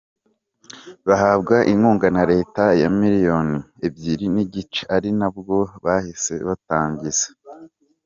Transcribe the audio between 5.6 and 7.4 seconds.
bahise batangiza.